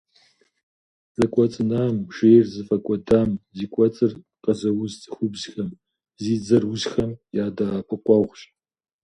Зэкӏуэцӏынам, 1.15 1.95
жейр 2.15 2.45
зыфӏэкӏуэдам, 2.53 3.29
зи 3.57 3.65
кӏуэцӏыр 3.73 4.11
къызэуз 4.43 4.93
цӏыхубзхэм, 5.01 5.69
зи 6.23 6.33
дзэр 6.41 6.63
узхэм 6.73 7.11
я 7.43 7.45
дэӏэпыкъуэгъущ. 7.55 8.41